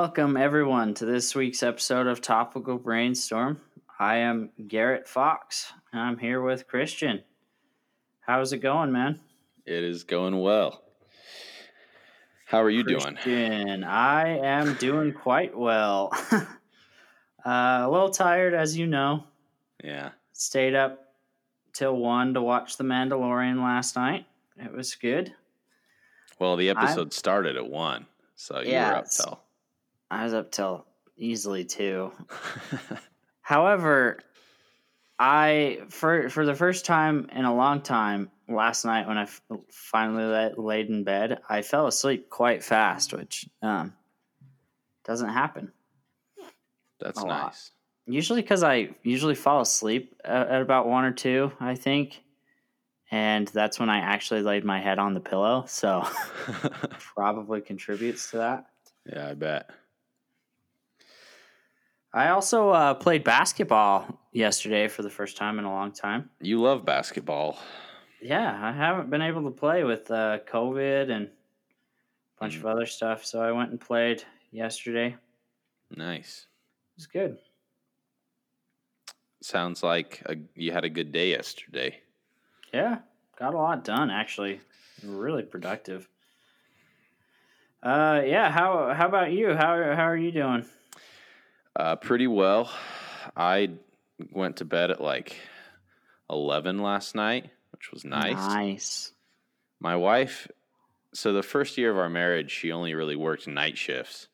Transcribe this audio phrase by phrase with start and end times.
[0.00, 3.60] Welcome everyone to this week's episode of Topical Brainstorm.
[3.98, 7.22] I am Garrett Fox and I'm here with Christian.
[8.20, 9.20] How's it going, man?
[9.66, 10.80] It is going well.
[12.46, 13.84] How are you Christian, doing?
[13.84, 16.10] I am doing quite well.
[16.32, 16.46] uh,
[17.44, 19.24] a little tired, as you know.
[19.84, 20.12] Yeah.
[20.32, 21.12] Stayed up
[21.74, 24.24] till one to watch The Mandalorian last night.
[24.56, 25.34] It was good.
[26.38, 29.40] Well, the episode started at one, so you Yeah, were up till.
[30.10, 32.12] I was up till easily two.
[33.42, 34.18] However,
[35.18, 39.42] I for for the first time in a long time last night when I f-
[39.70, 43.92] finally la- laid in bed, I fell asleep quite fast, which um,
[45.04, 45.72] doesn't happen
[47.00, 47.46] That's a lot.
[47.48, 47.70] nice.
[48.06, 52.22] usually because I usually fall asleep at, at about one or two, I think,
[53.10, 55.64] and that's when I actually laid my head on the pillow.
[55.68, 56.02] So
[56.98, 58.66] probably contributes to that.
[59.06, 59.70] yeah, I bet.
[62.12, 66.30] I also uh, played basketball yesterday for the first time in a long time.
[66.40, 67.58] You love basketball.
[68.20, 72.86] Yeah, I haven't been able to play with uh, COVID and a bunch of other
[72.86, 75.16] stuff, so I went and played yesterday.
[75.90, 76.46] It Nice.
[76.96, 77.38] was good.
[79.42, 81.98] Sounds like a, you had a good day yesterday.
[82.74, 82.98] Yeah,
[83.38, 84.60] got a lot done actually.
[85.02, 86.08] Really productive.
[87.82, 88.50] Uh, yeah.
[88.50, 89.54] How how about you?
[89.54, 90.66] How how are you doing?
[91.80, 92.70] Uh, pretty well.
[93.34, 93.70] I
[94.32, 95.34] went to bed at like
[96.28, 98.34] 11 last night, which was nice.
[98.34, 99.12] Nice.
[99.80, 100.46] My wife,
[101.14, 104.28] so the first year of our marriage, she only really worked night shifts,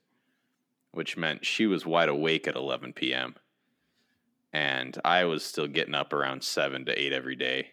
[0.91, 3.37] which meant she was wide awake at 11 p.m.
[4.53, 7.69] And I was still getting up around 7 to 8 every day.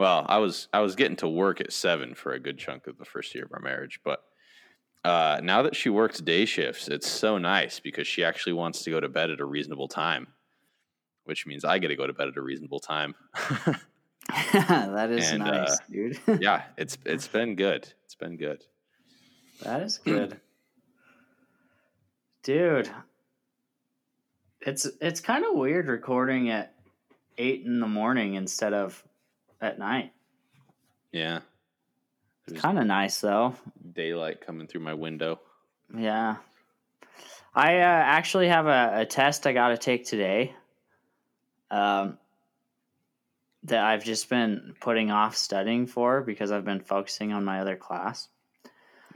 [0.00, 2.98] Well, I was I was getting to work at 7 for a good chunk of
[2.98, 4.24] the first year of our marriage, but
[5.04, 8.90] uh, now that she works day shifts, it's so nice because she actually wants to
[8.90, 10.28] go to bed at a reasonable time,
[11.24, 13.14] which means I get to go to bed at a reasonable time.
[14.52, 16.18] that is And, nice, uh, dude.
[16.40, 17.92] yeah, it's it's been good.
[18.04, 18.64] It's been good.
[19.62, 20.40] That is good.
[22.42, 22.90] Dude.
[24.62, 26.74] It's it's kind of weird recording at
[27.36, 29.04] eight in the morning instead of
[29.60, 30.12] at night.
[31.12, 31.40] Yeah.
[32.46, 33.54] It's Kind of nice though.
[33.94, 35.40] Daylight coming through my window.
[35.96, 36.36] Yeah.
[37.54, 40.54] I uh, actually have a, a test I got to take today.
[41.70, 42.18] Um,
[43.64, 47.76] that I've just been putting off studying for because I've been focusing on my other
[47.76, 48.28] class.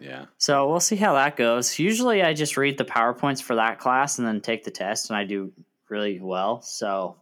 [0.01, 0.27] Yeah.
[0.39, 1.79] So we'll see how that goes.
[1.79, 5.19] Usually I just read the PowerPoints for that class and then take the test, and
[5.19, 5.53] I do
[5.91, 6.63] really well.
[6.63, 7.17] So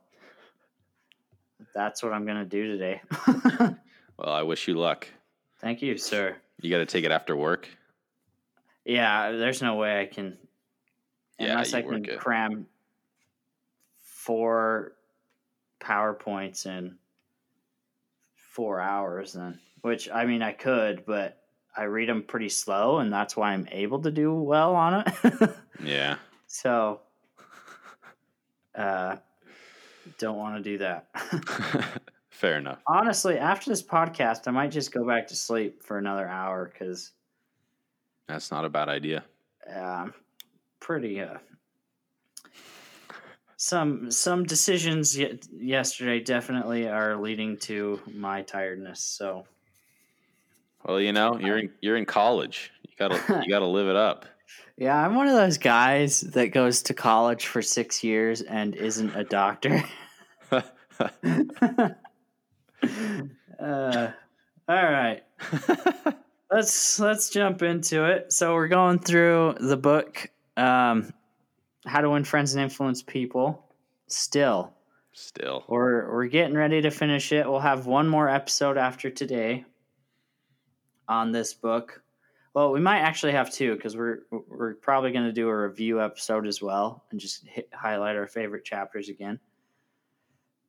[1.74, 3.00] that's what I'm going to do today.
[4.18, 5.08] Well, I wish you luck.
[5.60, 6.36] Thank you, sir.
[6.60, 7.68] You got to take it after work.
[8.84, 10.38] Yeah, there's no way I can,
[11.38, 12.18] Yeah, unless I can it.
[12.18, 12.66] cram
[14.04, 14.92] four
[15.80, 16.96] PowerPoints in
[18.52, 21.42] four hours, then, which I mean, I could, but
[21.76, 25.50] I read them pretty slow, and that's why I'm able to do well on it.
[25.84, 26.16] Yeah.
[26.46, 27.00] So,
[28.74, 29.16] uh,
[30.18, 31.08] don't want to do that.
[32.36, 32.80] Fair enough.
[32.86, 37.12] Honestly, after this podcast, I might just go back to sleep for another hour because
[38.28, 39.24] That's not a bad idea.
[39.74, 40.12] um,
[40.78, 41.38] pretty uh,
[43.56, 49.00] some some decisions ye- yesterday definitely are leading to my tiredness.
[49.00, 49.46] So
[50.84, 52.70] Well, you know, you're in you're in college.
[52.82, 54.26] You gotta you gotta live it up.
[54.76, 59.16] yeah, I'm one of those guys that goes to college for six years and isn't
[59.16, 59.82] a doctor.
[62.82, 64.10] uh,
[64.68, 65.22] all right.
[66.50, 68.32] let's let's jump into it.
[68.32, 71.12] So we're going through the book um,
[71.86, 73.64] How to Win Friends and Influence People.
[74.08, 74.72] Still,
[75.12, 75.64] Still.
[75.68, 77.48] we're we're getting ready to finish it.
[77.48, 79.64] We'll have one more episode after today
[81.08, 82.02] on this book.
[82.54, 86.00] Well, we might actually have two because we're we're probably going to do a review
[86.00, 89.38] episode as well and just hit, highlight our favorite chapters again.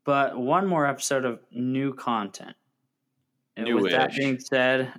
[0.07, 2.55] But one more episode of new content.
[3.57, 4.93] And with that being said,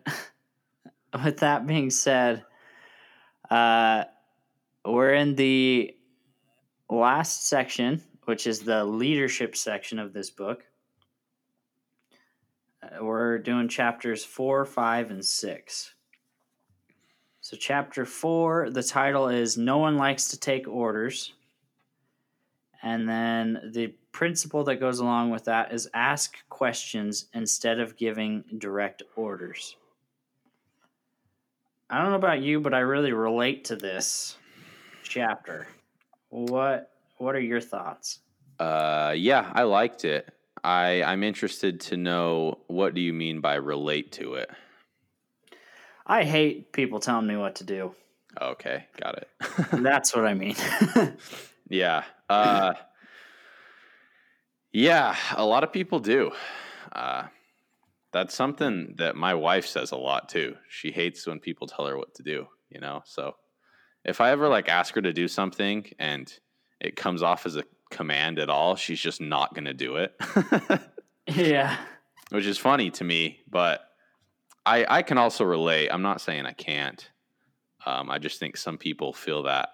[1.25, 2.45] with that being said,
[3.51, 4.05] uh,
[4.85, 5.97] we're in the
[6.91, 10.63] last section, which is the leadership section of this book.
[12.83, 15.95] Uh, we're doing chapters four, five, and six.
[17.41, 21.33] So, chapter four, the title is No One Likes to Take Orders.
[22.83, 28.43] And then the principle that goes along with that is ask questions instead of giving
[28.59, 29.77] direct orders.
[31.89, 34.37] I don't know about you, but I really relate to this
[35.05, 35.69] chapter.
[36.31, 38.19] What What are your thoughts?
[38.59, 40.29] Uh, yeah, I liked it.
[40.65, 44.51] I I'm interested to know what do you mean by relate to it.
[46.05, 47.95] I hate people telling me what to do.
[48.43, 49.29] Okay, got it.
[49.81, 50.57] That's what I mean.
[51.69, 52.03] yeah.
[52.29, 52.73] Uh,
[54.73, 56.33] yeah, a lot of people do.
[56.93, 57.25] Uh,
[58.13, 60.57] that's something that my wife says a lot too.
[60.69, 63.03] She hates when people tell her what to do, you know?
[63.05, 63.35] So
[64.05, 66.33] if I ever like ask her to do something and
[66.81, 70.21] it comes off as a command at all, she's just not going to do it.
[71.27, 71.77] yeah.
[72.31, 73.81] Which is funny to me, but
[74.67, 75.89] I I can also relate.
[75.91, 77.09] I'm not saying I can't.
[77.87, 79.71] Um, I just think some people feel that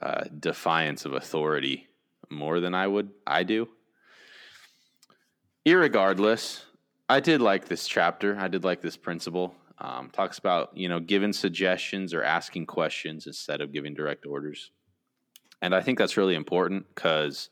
[0.00, 1.88] uh, defiance of authority
[2.30, 3.10] more than I would.
[3.26, 3.68] I do.
[5.68, 6.62] Irregardless,
[7.10, 8.38] I did like this chapter.
[8.38, 9.54] I did like this principle.
[9.76, 14.70] Um, talks about you know giving suggestions or asking questions instead of giving direct orders,
[15.60, 17.50] and I think that's really important because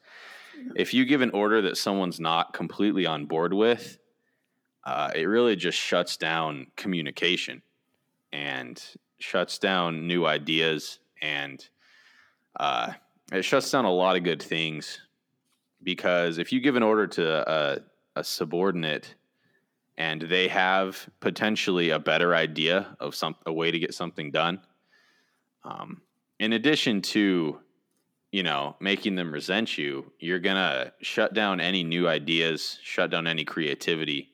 [0.75, 3.99] if you give an order that someone's not completely on board with,
[4.85, 7.61] uh, it really just shuts down communication
[8.33, 8.83] and
[9.19, 11.69] shuts down new ideas and
[12.59, 12.93] uh,
[13.31, 15.01] it shuts down a lot of good things
[15.83, 17.81] because if you give an order to a,
[18.17, 19.15] a subordinate
[19.99, 24.61] and they have potentially a better idea of some a way to get something done
[25.65, 26.01] um,
[26.39, 27.59] in addition to
[28.33, 33.27] you know making them resent you you're gonna shut down any new ideas shut down
[33.27, 34.31] any creativity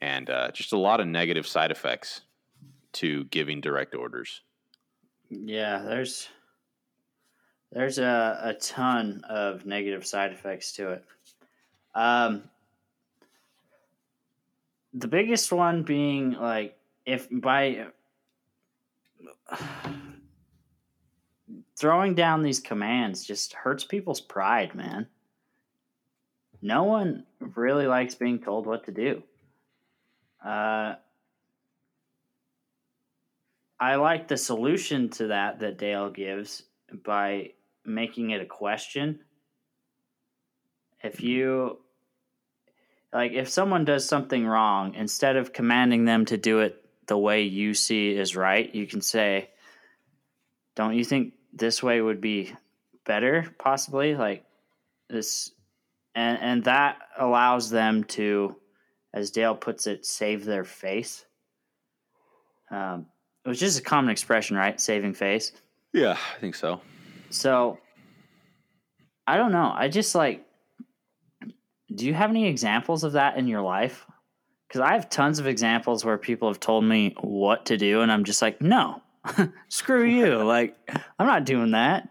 [0.00, 2.22] and uh, just a lot of negative side effects
[2.92, 4.40] to giving direct orders
[5.30, 6.28] Yeah, there's
[7.72, 11.04] there's a, a ton of negative side effects to it.
[11.94, 12.49] Um,
[14.94, 16.76] the biggest one being like
[17.06, 17.86] if by
[21.76, 25.06] throwing down these commands just hurts people's pride, man.
[26.62, 29.22] No one really likes being told what to do.
[30.44, 30.94] Uh,
[33.78, 36.64] I like the solution to that that Dale gives
[37.04, 37.52] by
[37.84, 39.20] making it a question.
[41.02, 41.78] If you
[43.12, 46.76] like if someone does something wrong, instead of commanding them to do it
[47.06, 49.50] the way you see is right, you can say,
[50.76, 52.54] "Don't you think this way would be
[53.04, 54.44] better possibly?" Like
[55.08, 55.50] this
[56.14, 58.56] and and that allows them to
[59.12, 61.24] as Dale puts it, save their face.
[62.70, 63.06] Um,
[63.42, 64.80] which is a common expression, right?
[64.80, 65.50] Saving face.
[65.92, 66.80] yeah i think so
[67.30, 67.78] So
[69.26, 69.72] I don't know.
[69.74, 70.44] I just like
[71.94, 74.06] do you have any examples of that in your life?
[74.70, 78.10] Cuz I have tons of examples where people have told me what to do and
[78.12, 79.02] I'm just like, "No.
[79.68, 80.76] Screw you." like
[81.18, 82.08] I'm not doing that.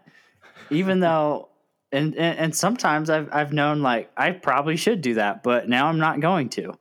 [0.70, 1.48] Even though
[1.92, 5.86] and, and and sometimes I've I've known like I probably should do that, but now
[5.86, 6.74] I'm not going to.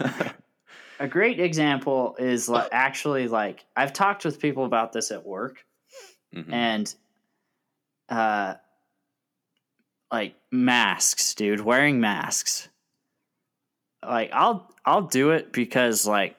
[1.00, 5.64] A great example is like actually like I've talked with people about this at work
[6.34, 6.52] Mhm.
[6.52, 6.94] and
[8.08, 8.54] uh
[10.10, 12.68] like masks dude wearing masks.
[14.02, 16.36] Like i'll i'll do it because like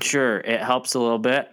[0.00, 1.48] sure it helps a little bit.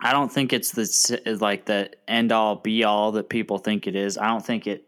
[0.00, 3.96] I don't think it's the like the end all be all that people think it
[3.96, 4.18] is.
[4.18, 4.86] I don't think it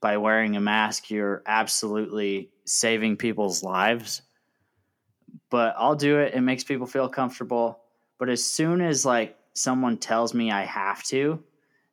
[0.00, 4.22] by wearing a mask you're absolutely saving people's lives.
[5.50, 6.34] But i'll do it.
[6.34, 7.80] It makes people feel comfortable.
[8.18, 11.42] But as soon as like someone tells me I have to,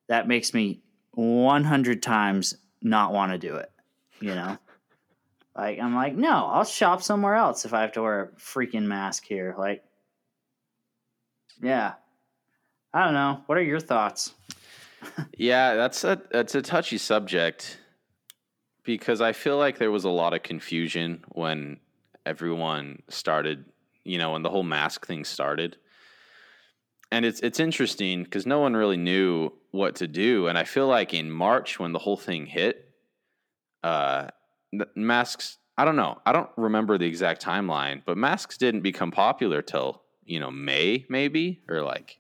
[0.08, 3.72] that makes me 100 times not want to do it.
[4.20, 4.58] You know?
[5.56, 8.84] like, I'm like, no, I'll shop somewhere else if I have to wear a freaking
[8.84, 9.56] mask here.
[9.58, 9.84] Like,
[11.62, 11.94] yeah.
[12.94, 13.42] I don't know.
[13.48, 14.34] What are your thoughts?
[15.38, 17.78] Yeah, that's a that's a touchy subject
[18.86, 21.82] because I feel like there was a lot of confusion when
[22.26, 23.66] everyone started,
[24.06, 25.76] you know, when the whole mask thing started.
[27.14, 30.88] And it's it's interesting because no one really knew what to do, and I feel
[30.88, 32.90] like in March when the whole thing hit,
[33.84, 34.30] uh,
[34.96, 35.60] masks.
[35.78, 36.18] I don't know.
[36.26, 41.06] I don't remember the exact timeline, but masks didn't become popular till you know May
[41.08, 42.18] maybe or like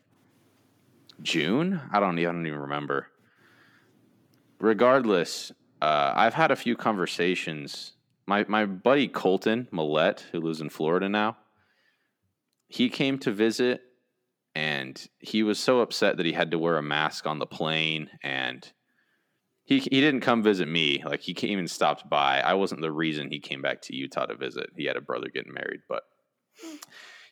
[1.23, 1.81] June.
[1.91, 2.19] I don't.
[2.19, 3.07] I don't even remember.
[4.59, 7.93] Regardless, uh, I've had a few conversations.
[8.27, 11.38] My my buddy Colton Millette, who lives in Florida now,
[12.67, 13.81] he came to visit,
[14.55, 18.10] and he was so upset that he had to wear a mask on the plane,
[18.22, 18.72] and
[19.63, 21.03] he he didn't come visit me.
[21.05, 22.39] Like he came and stopped by.
[22.39, 24.69] I wasn't the reason he came back to Utah to visit.
[24.75, 26.03] He had a brother getting married, but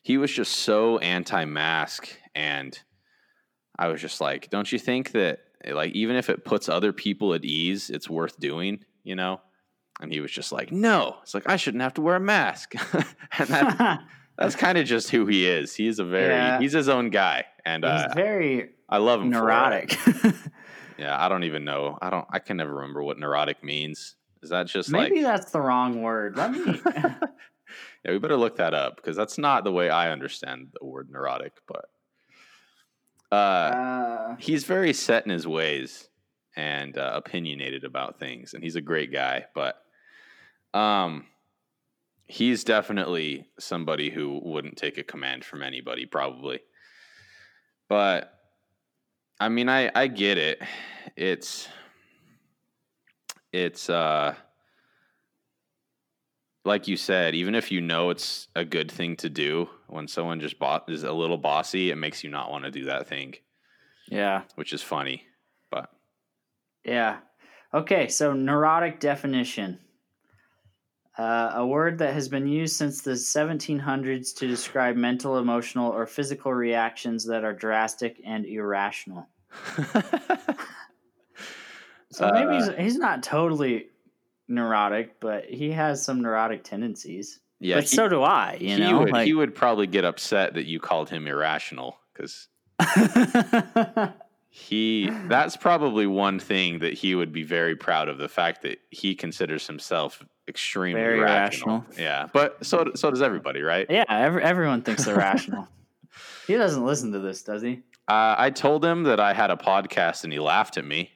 [0.02, 2.78] he was just so anti-mask and
[3.78, 7.34] I was just like, don't you think that like even if it puts other people
[7.34, 9.40] at ease, it's worth doing, you know?
[10.00, 11.16] And he was just like, no.
[11.22, 12.74] It's like I shouldn't have to wear a mask.
[13.38, 14.00] and that,
[14.38, 15.74] that's kind of just who he is.
[15.74, 16.58] He's a very Yeah.
[16.60, 19.30] he's his own guy, and He's uh, very I love him.
[19.30, 19.96] neurotic.
[20.98, 21.98] Yeah, I don't even know.
[22.00, 22.26] I don't.
[22.30, 24.14] I can never remember what neurotic means.
[24.42, 25.24] Is that just Maybe like?
[25.24, 26.36] that's the wrong word.
[26.36, 26.80] Let me.
[26.94, 31.08] yeah, we better look that up because that's not the way I understand the word
[31.10, 31.54] neurotic.
[31.66, 31.86] But
[33.32, 36.08] uh, uh, he's very set in his ways
[36.54, 39.46] and uh, opinionated about things, and he's a great guy.
[39.56, 39.82] But
[40.74, 41.24] um,
[42.26, 46.60] he's definitely somebody who wouldn't take a command from anybody, probably.
[47.88, 48.32] But
[49.38, 50.62] I mean, I I get it.
[51.16, 51.68] It's
[53.52, 54.34] it's uh
[56.64, 60.40] like you said, even if you know it's a good thing to do, when someone
[60.40, 63.34] just bought is a little bossy, it makes you not want to do that thing,
[64.08, 64.42] yeah.
[64.54, 65.24] which is funny.
[65.70, 65.90] But
[66.84, 67.18] Yeah.
[67.74, 69.80] Okay, so neurotic definition.
[71.18, 76.06] Uh, a word that has been used since the 1700s to describe mental, emotional, or
[76.06, 79.28] physical reactions that are drastic and irrational.
[82.12, 83.86] So maybe he's, he's not totally
[84.46, 87.40] neurotic, but he has some neurotic tendencies.
[87.58, 88.98] yeah, but he, so do I, you he know?
[89.00, 92.48] would like, he would probably get upset that you called him irrational because
[94.50, 98.78] he that's probably one thing that he would be very proud of the fact that
[98.90, 101.78] he considers himself extremely Very rational.
[101.80, 102.02] rational.
[102.04, 103.86] Yeah, but so so does everybody, right?
[103.88, 105.66] yeah, every, everyone thinks they're rational.
[106.46, 107.80] He doesn't listen to this, does he?
[108.06, 111.10] Uh, I told him that I had a podcast and he laughed at me,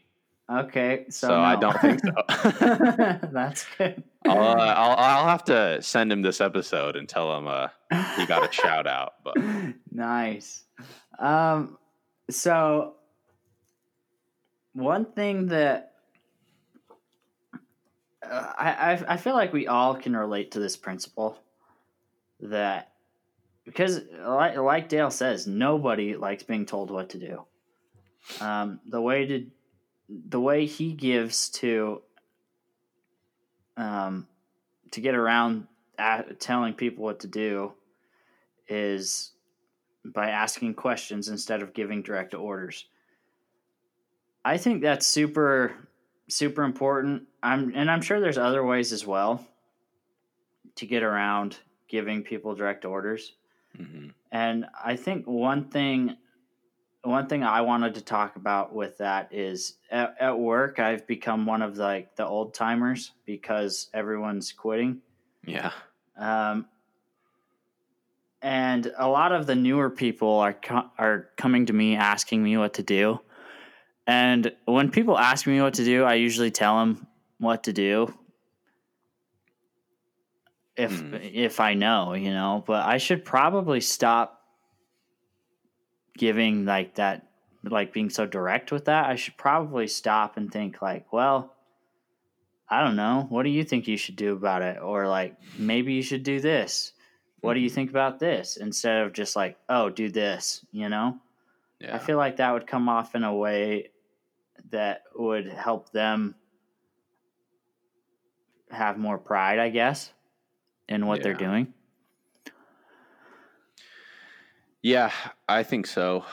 [0.49, 2.12] Okay, so, so, I don't think so.
[3.33, 4.05] That's good.
[4.25, 7.69] I'll, uh, I'll I'll have to send him this episode and tell him uh,
[8.16, 9.14] he got a shout out.
[9.25, 9.35] But
[9.90, 10.62] nice.
[11.19, 11.78] Um,
[12.31, 12.95] so
[14.73, 15.95] one thing that
[18.30, 21.38] I, I I feel like we all can relate to this principle
[22.40, 22.92] that
[23.64, 27.45] because like, like Dale says, nobody likes being told what to do.
[28.40, 29.47] Um, the way to
[30.09, 32.02] the way he gives to
[33.76, 34.26] um,
[34.92, 35.66] to get around
[35.99, 37.73] at, telling people what to do
[38.68, 39.33] is
[40.04, 42.87] by asking questions instead of giving direct orders.
[44.45, 45.88] I think that's super
[46.28, 47.25] super important.
[47.47, 49.47] I'm and I'm sure there's other ways as well
[50.76, 51.57] to get around
[51.88, 53.33] giving people direct orders.
[53.79, 54.12] mhm.
[54.33, 56.17] And I think one thing
[57.03, 61.47] one thing I wanted to talk about with that is at, at work I've become
[61.47, 65.03] one of the, like the old timers because everyone's quitting.
[65.47, 65.71] yeah,
[66.17, 66.67] Um,
[68.43, 72.57] and a lot of the newer people are co- are coming to me asking me
[72.57, 73.21] what to do.
[74.09, 77.07] And when people ask me what to do, I usually tell them
[77.38, 78.12] what to do.
[80.76, 81.14] If Hmm.
[81.14, 84.43] if I know, you know, but I should probably stop
[86.19, 87.26] giving like that
[87.62, 89.07] like being so direct with that.
[89.07, 91.55] I should probably stop and think like, well,
[92.69, 93.26] I don't know.
[93.28, 94.81] What do you think you should do about it?
[94.81, 96.93] Or like, maybe you should do this.
[97.40, 98.57] What do you think about this?
[98.57, 101.19] Instead of just like, oh, do this, you know?
[101.81, 101.95] yeah.
[101.95, 103.90] I feel like that would come off in a way
[104.71, 106.35] that would help them
[108.71, 110.13] have more pride, I guess,
[110.89, 111.73] in what they're doing.
[114.83, 115.11] Yeah,
[115.49, 116.25] I think so.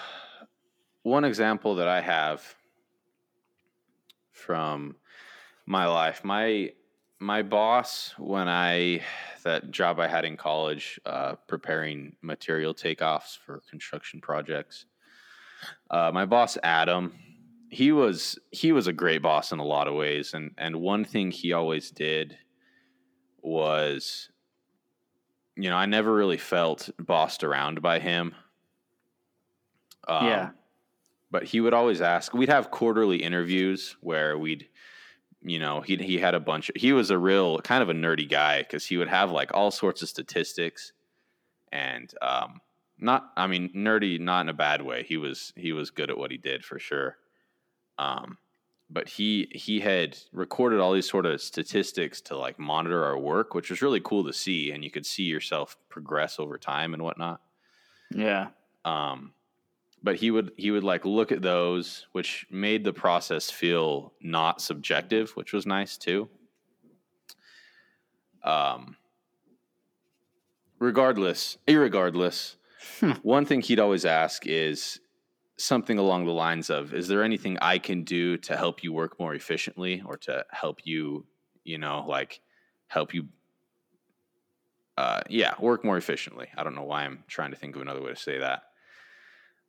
[1.01, 2.55] One example that I have
[4.31, 4.95] from
[5.65, 6.71] my life, my
[7.19, 9.01] my boss when I
[9.43, 14.85] that job I had in college, uh, preparing material takeoffs for construction projects.
[15.89, 17.13] Uh, my boss Adam,
[17.73, 21.03] he was he was a great boss in a lot of ways, and and one
[21.05, 22.37] thing he always did
[23.41, 24.29] was
[25.55, 28.35] you know, I never really felt bossed around by him.
[30.07, 30.49] Um, Yeah.
[31.31, 32.33] But he would always ask.
[32.33, 34.69] We'd have quarterly interviews where we'd,
[35.41, 36.69] you know, he he had a bunch.
[36.69, 39.51] Of, he was a real kind of a nerdy guy because he would have like
[39.51, 40.93] all sorts of statistics,
[41.71, 42.61] and um,
[42.99, 43.31] not.
[43.35, 45.03] I mean, nerdy, not in a bad way.
[45.03, 47.17] He was he was good at what he did for sure.
[47.97, 48.37] Um,
[48.89, 53.53] but he he had recorded all these sort of statistics to like monitor our work,
[53.55, 57.01] which was really cool to see, and you could see yourself progress over time and
[57.03, 57.41] whatnot.
[58.11, 58.49] Yeah.
[58.85, 59.33] Um,
[60.03, 64.61] but he would he would like look at those, which made the process feel not
[64.61, 66.29] subjective, which was nice too.
[68.43, 68.97] Um,
[70.79, 72.55] regardless, irregardless,
[72.99, 73.11] Hmm.
[73.21, 74.99] one thing he'd always ask is
[75.57, 79.19] something along the lines of, "Is there anything I can do to help you work
[79.19, 81.25] more efficiently, or to help you,
[81.63, 82.41] you know, like
[82.87, 83.27] help you,
[84.97, 88.01] uh, yeah, work more efficiently?" I don't know why I'm trying to think of another
[88.01, 88.63] way to say that.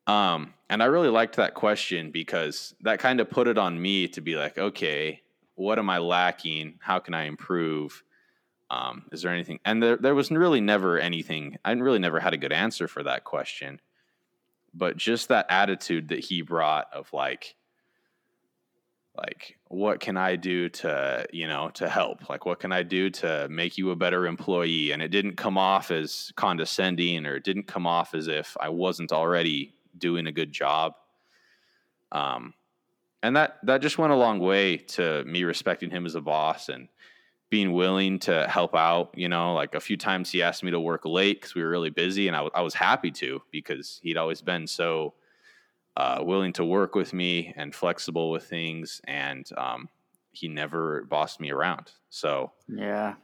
[0.06, 4.08] Um, and I really liked that question because that kind of put it on me
[4.08, 5.22] to be like, okay,
[5.54, 6.78] what am I lacking?
[6.80, 8.02] How can I improve?
[8.70, 9.60] Um, is there anything?
[9.64, 11.56] And there, there was really never anything.
[11.64, 13.80] I really never had a good answer for that question.
[14.74, 17.54] But just that attitude that he brought of like,
[19.16, 22.28] like, what can I do to, you know, to help?
[22.28, 24.90] Like, what can I do to make you a better employee?
[24.90, 28.70] And it didn't come off as condescending or it didn't come off as if I
[28.70, 30.94] wasn't already doing a good job.
[32.10, 32.54] Um,
[33.22, 36.68] and that that just went a long way to me respecting him as a boss
[36.68, 36.88] and
[37.54, 39.12] being willing to help out.
[39.14, 41.68] You know, like a few times he asked me to work late because we were
[41.70, 45.14] really busy, and I, w- I was happy to because he'd always been so
[45.96, 49.88] uh, willing to work with me and flexible with things, and um,
[50.32, 51.92] he never bossed me around.
[52.10, 53.14] So Yeah,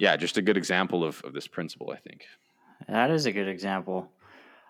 [0.00, 2.26] yeah, just a good example of, of this principle, I think.
[2.88, 4.10] that is a good example.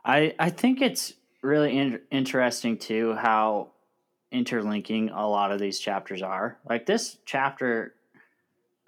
[0.05, 3.71] I I think it's really in- interesting too how
[4.31, 6.59] interlinking a lot of these chapters are.
[6.69, 7.95] Like this chapter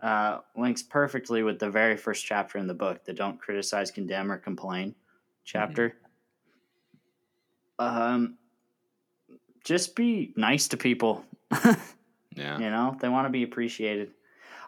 [0.03, 4.31] uh, links perfectly with the very first chapter in the book, the "Don't criticize, condemn,
[4.31, 4.95] or complain"
[5.45, 5.97] chapter.
[7.79, 8.37] Um,
[9.65, 11.25] just be nice to people.
[12.37, 12.59] Yeah.
[12.59, 14.13] You know, they want to be appreciated.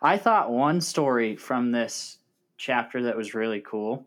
[0.01, 2.19] I thought one story from this
[2.57, 4.07] chapter that was really cool.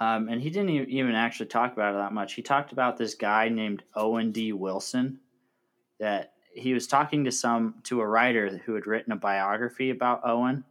[0.00, 2.34] Um, and he didn't even actually talk about it that much.
[2.34, 4.52] He talked about this guy named Owen D.
[4.52, 5.18] Wilson
[5.98, 10.20] that he was talking to some to a writer who had written a biography about
[10.24, 10.64] Owen.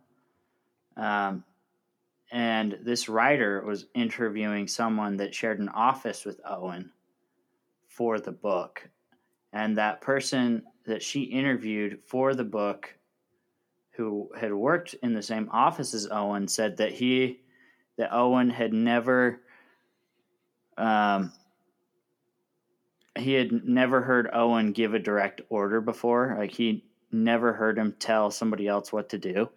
[0.95, 1.43] Um,
[2.32, 6.91] and this writer was interviewing someone that shared an office with Owen
[7.88, 8.89] for the book.
[9.54, 12.93] And that person that she interviewed for the book,
[13.91, 17.39] who had worked in the same office as Owen, said that he,
[17.97, 19.41] that Owen had never,
[20.78, 21.32] um,
[23.17, 26.36] he had never heard Owen give a direct order before.
[26.38, 29.49] Like he never heard him tell somebody else what to do.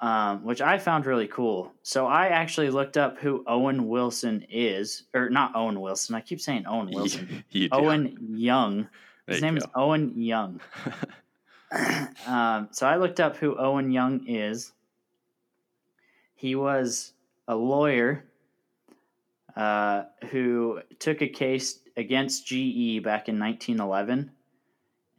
[0.00, 1.72] Um, which I found really cool.
[1.82, 6.14] So I actually looked up who Owen Wilson is, or not Owen Wilson.
[6.14, 7.44] I keep saying Owen Wilson.
[7.50, 7.76] You do.
[7.76, 8.88] Owen Young.
[9.26, 9.64] His you name is.
[9.74, 10.60] Owen Young.
[12.26, 14.72] um, so I looked up who Owen Young is.
[16.34, 17.12] He was
[17.48, 18.24] a lawyer
[19.56, 24.30] uh, who took a case against GE back in 1911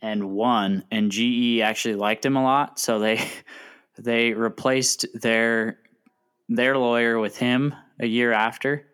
[0.01, 0.84] and won.
[0.91, 3.21] And GE actually liked him a lot, so they
[3.97, 5.79] they replaced their
[6.49, 8.88] their lawyer with him a year after.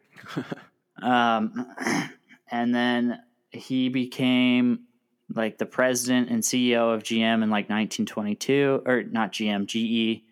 [1.01, 1.67] um,
[2.51, 3.19] and then
[3.51, 4.81] he became
[5.33, 10.23] like the president and CEO of GM in like 1922, or not GM, GE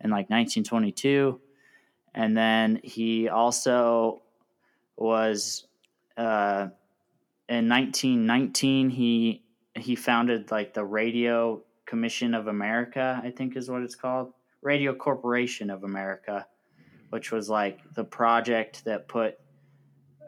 [0.00, 1.40] in like 1922.
[2.14, 4.22] And then he also
[4.96, 5.66] was
[6.16, 6.68] uh,
[7.48, 8.90] in 1919.
[8.90, 9.44] He
[9.76, 14.94] he founded like the Radio Commission of America, I think is what it's called, Radio
[14.94, 16.46] Corporation of America,
[17.10, 19.38] which was like the project that put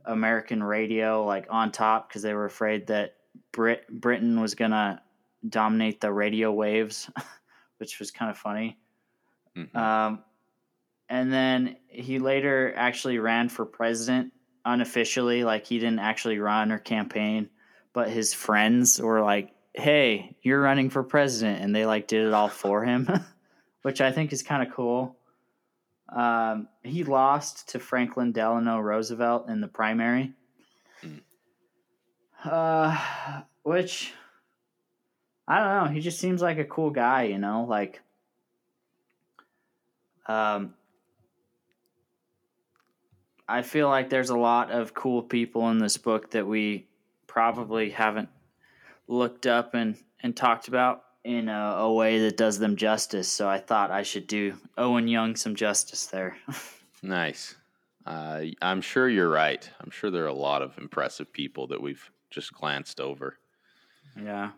[0.04, 3.16] American radio like on top because they were afraid that
[3.52, 5.02] Brit Britain was gonna
[5.48, 7.10] dominate the radio waves,
[7.78, 8.78] which was kind of funny.
[9.56, 9.74] Mhm.
[9.74, 10.22] Um,
[11.08, 14.32] and then he later actually ran for president
[14.66, 17.48] unofficially, like he didn't actually run or campaign,
[17.94, 22.34] but his friends were like, "Hey, you're running for president," and they like did it
[22.34, 23.08] all for him,
[23.82, 25.16] which I think is kind of cool.
[26.10, 30.32] Um, he lost to Franklin Delano Roosevelt in the primary,
[31.02, 31.20] Mm.
[32.44, 34.12] uh, which
[35.48, 35.92] I don't know.
[35.92, 38.02] He just seems like a cool guy, you know, like.
[40.28, 40.74] Um,
[43.48, 46.86] I feel like there's a lot of cool people in this book that we
[47.26, 48.28] probably haven't
[49.08, 53.30] looked up and, and talked about in a, a way that does them justice.
[53.30, 56.36] So I thought I should do Owen Young some justice there.
[57.02, 57.54] Nice.
[58.04, 59.68] Uh, I'm sure you're right.
[59.80, 63.38] I'm sure there are a lot of impressive people that we've just glanced over.
[64.20, 64.52] yeah.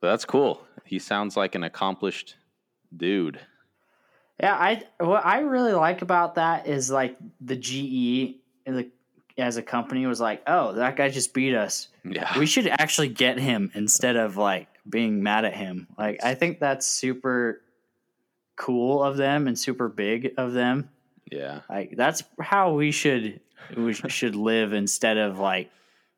[0.00, 0.66] But that's cool.
[0.84, 2.34] He sounds like an accomplished
[2.94, 3.40] dude.
[4.40, 8.90] Yeah, I what I really like about that is like the GE the,
[9.38, 11.88] as a company was like, oh, that guy just beat us.
[12.04, 12.38] Yeah.
[12.38, 15.88] We should actually get him instead of like being mad at him.
[15.98, 17.60] Like I think that's super
[18.56, 20.90] cool of them and super big of them.
[21.30, 21.60] Yeah.
[21.68, 23.40] Like that's how we should
[23.76, 25.70] we should live instead of like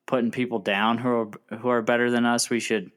[0.07, 2.51] putting people down who are who are better than us.
[2.51, 2.91] We should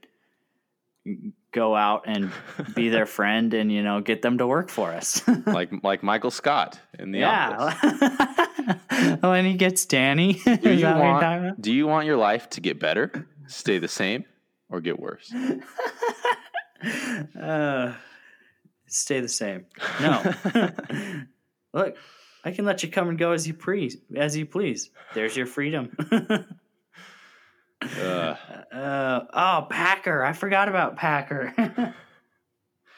[1.52, 2.32] go out and
[2.76, 5.22] be their friend and you know get them to work for us.
[5.46, 7.50] like like Michael Scott in the yeah.
[7.58, 9.20] office.
[9.22, 10.34] when he gets Danny.
[10.34, 13.80] Do you, that what you're want, do you want your life to get better, stay
[13.80, 14.26] the same,
[14.70, 15.34] or get worse?
[17.40, 17.94] Uh,
[18.88, 19.66] stay the same.
[20.00, 20.34] No.
[21.74, 21.98] Look,
[22.46, 23.98] I can let you come and go as you please.
[24.16, 24.90] As you please.
[25.14, 25.92] There's your freedom.
[27.82, 28.36] Uh,
[28.74, 30.24] uh, oh, Packer!
[30.24, 31.54] I forgot about Packer.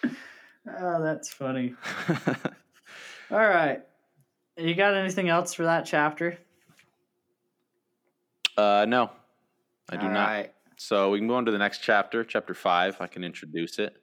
[0.04, 1.76] oh, that's funny.
[3.32, 3.82] All right,
[4.58, 6.38] you got anything else for that chapter?
[8.58, 9.12] uh, no,
[9.90, 10.28] I do All not.
[10.30, 10.54] right.
[10.78, 12.98] So we can go on to the next chapter, chapter five.
[13.00, 13.96] I can introduce it.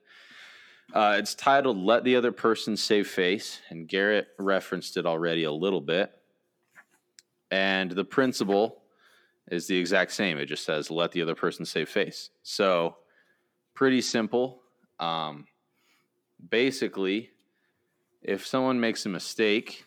[0.93, 5.51] Uh, it's titled "Let the Other Person Save Face," and Garrett referenced it already a
[5.51, 6.11] little bit.
[7.51, 8.81] And the principle
[9.51, 10.37] is the exact same.
[10.37, 12.97] It just says "Let the other person save face." So
[13.73, 14.61] pretty simple.
[14.99, 15.47] Um,
[16.49, 17.31] basically,
[18.21, 19.85] if someone makes a mistake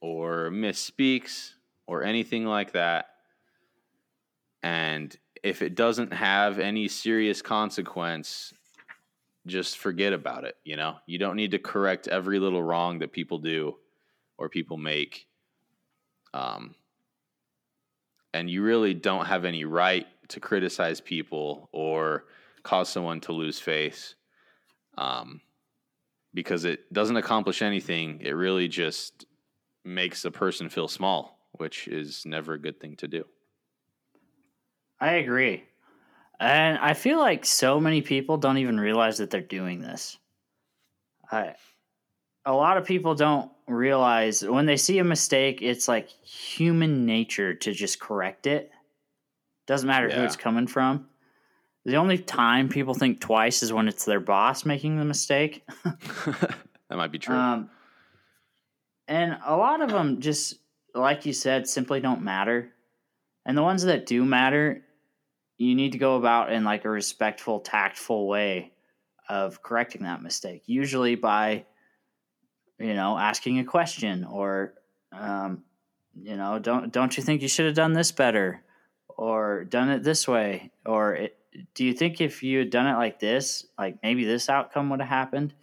[0.00, 1.52] or misspeaks
[1.86, 3.06] or anything like that,
[4.62, 8.52] and if it doesn't have any serious consequence,
[9.46, 10.56] just forget about it.
[10.64, 13.76] You know, you don't need to correct every little wrong that people do
[14.38, 15.26] or people make.
[16.34, 16.74] Um,
[18.36, 22.24] and you really don't have any right to criticize people or
[22.62, 24.14] cause someone to lose face
[24.98, 25.40] um,
[26.34, 28.20] because it doesn't accomplish anything.
[28.20, 29.24] It really just
[29.84, 33.24] makes a person feel small, which is never a good thing to do.
[35.00, 35.64] I agree.
[36.38, 40.18] And I feel like so many people don't even realize that they're doing this.
[41.32, 41.54] I
[42.46, 47.52] a lot of people don't realize when they see a mistake, it's like human nature
[47.54, 48.70] to just correct it.
[49.66, 51.08] Doesn't matter who it's coming from.
[51.84, 55.64] The only time people think twice is when it's their boss making the mistake.
[55.84, 56.56] that
[56.90, 57.34] might be true.
[57.34, 57.70] Um,
[59.08, 60.54] and a lot of them just,
[60.94, 62.72] like you said, simply don't matter.
[63.44, 64.82] And the ones that do matter,
[65.58, 68.72] you need to go about in like a respectful, tactful way
[69.28, 70.62] of correcting that mistake.
[70.66, 71.66] Usually by,
[72.78, 74.74] you know, asking a question or,
[75.12, 75.62] um,
[76.14, 78.62] you know, don't don't you think you should have done this better,
[79.08, 81.38] or done it this way, or it,
[81.74, 85.00] do you think if you had done it like this, like maybe this outcome would
[85.00, 85.54] have happened?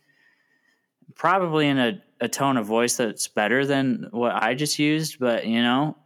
[1.15, 5.45] probably in a, a tone of voice that's better than what I just used, but
[5.45, 5.97] you know,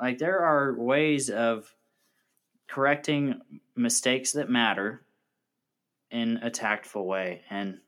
[0.00, 1.72] like there are ways of
[2.68, 3.40] correcting
[3.76, 5.02] mistakes that matter
[6.10, 7.42] in a tactful way.
[7.50, 7.78] And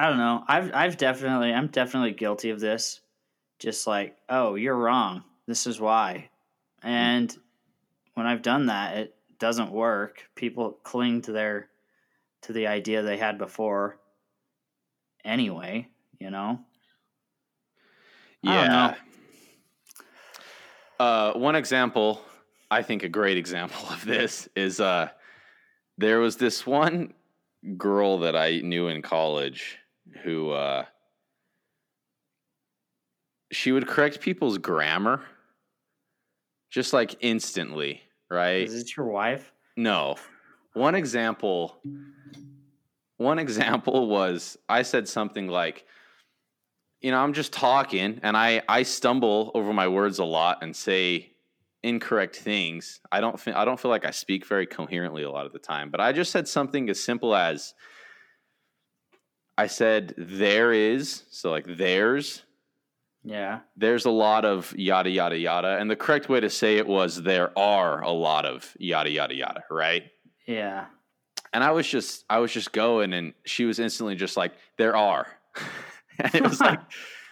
[0.00, 0.42] I don't know.
[0.48, 3.02] I've I've definitely I'm definitely guilty of this.
[3.58, 5.24] Just like, oh, you're wrong.
[5.46, 6.30] This is why.
[6.82, 7.36] And
[8.14, 10.22] when I've done that, it doesn't work.
[10.36, 11.68] People cling to their
[12.44, 13.98] to the idea they had before
[15.22, 15.86] anyway,
[16.18, 16.60] you know?
[18.42, 18.94] Don't know.
[20.98, 22.22] Uh, one example,
[22.70, 25.10] I think a great example of this is uh,
[25.98, 27.12] there was this one
[27.76, 29.76] girl that I knew in college
[30.22, 30.84] who uh,
[33.52, 35.22] she would correct people's grammar
[36.70, 38.62] just like instantly, right?
[38.62, 39.52] Is it your wife?
[39.76, 40.16] No.
[40.74, 41.80] One example
[43.20, 45.84] one example was I said something like
[47.02, 50.74] you know, I'm just talking and I I stumble over my words a lot and
[50.74, 51.32] say
[51.82, 53.00] incorrect things.
[53.12, 55.58] I don't feel I don't feel like I speak very coherently a lot of the
[55.58, 57.74] time, but I just said something as simple as
[59.60, 62.42] I said there is, so like there's.
[63.22, 63.60] Yeah.
[63.76, 65.76] there's a lot of yada yada yada.
[65.78, 69.34] And the correct way to say it was there are a lot of yada yada
[69.34, 70.04] yada, right?
[70.46, 70.86] Yeah.
[71.52, 74.96] and I was just I was just going and she was instantly just like there
[74.96, 75.26] are.
[76.22, 76.80] And it was like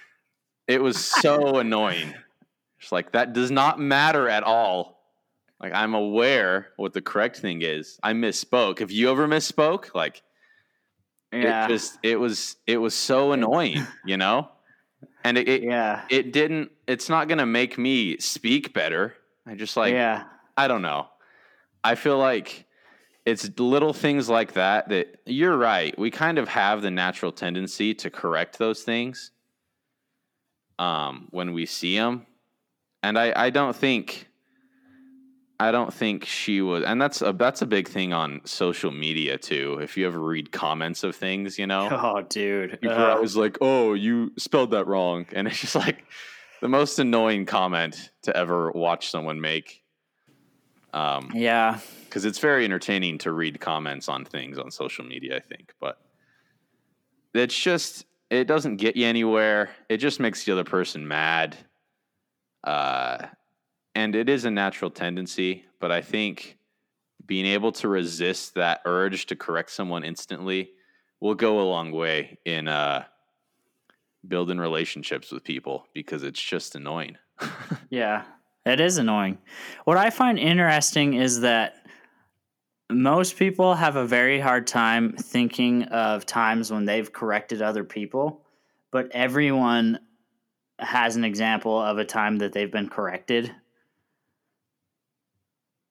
[0.66, 2.14] it was so annoying.
[2.80, 5.00] It's like that does not matter at all.
[5.60, 7.98] Like I'm aware what the correct thing is.
[8.02, 8.80] I misspoke.
[8.82, 9.94] If you ever misspoke?
[9.94, 10.22] Like
[11.32, 11.66] Yeah.
[11.66, 14.48] it just it was it was so annoying you know
[15.24, 16.04] and it it, yeah.
[16.08, 19.14] it didn't it's not gonna make me speak better
[19.48, 20.24] I just like yeah.
[20.56, 21.06] I don't know.
[21.82, 22.66] I feel like
[23.24, 25.98] it's little things like that that you're right.
[25.98, 29.30] We kind of have the natural tendency to correct those things
[30.78, 32.26] um, when we see them,
[33.02, 34.27] and I, I don't think
[35.60, 39.36] I don't think she was, and that's a that's a big thing on social media
[39.38, 39.78] too.
[39.82, 42.80] If you ever read comments of things, you know, Oh, dude.
[42.80, 46.04] people are Uh, always like, "Oh, you spelled that wrong," and it's just like
[46.60, 49.82] the most annoying comment to ever watch someone make.
[50.94, 51.80] Um, yeah.
[52.06, 55.36] because it's very entertaining to read comments on things on social media.
[55.36, 56.00] I think, but
[57.34, 59.70] it's just it doesn't get you anywhere.
[59.88, 61.56] It just makes the other person mad.
[62.64, 63.26] Uh,
[63.98, 66.56] and it is a natural tendency, but I think
[67.26, 70.70] being able to resist that urge to correct someone instantly
[71.18, 73.06] will go a long way in uh,
[74.28, 77.18] building relationships with people because it's just annoying.
[77.90, 78.24] Yeah,
[78.66, 79.38] it is annoying.
[79.84, 81.86] What I find interesting is that
[82.90, 88.42] most people have a very hard time thinking of times when they've corrected other people,
[88.90, 90.00] but everyone
[90.78, 93.54] has an example of a time that they've been corrected.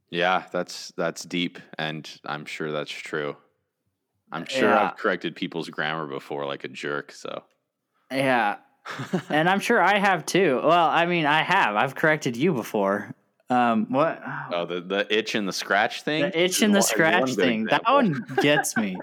[0.09, 3.35] Yeah, that's that's deep, and I'm sure that's true.
[4.31, 4.89] I'm sure Yeah.
[4.89, 7.11] I've corrected people's grammar before, like a jerk.
[7.11, 7.43] So,
[8.11, 8.57] Yeah,
[9.29, 10.61] and I'm sure I have too.
[10.63, 11.75] Well, I mean, I have.
[11.75, 13.13] I've corrected you before.
[13.49, 14.21] Um, what?
[14.53, 16.93] oh, the the itch and the scratch thing, the itch and the one- is one
[16.93, 18.97] scratch thing that one gets me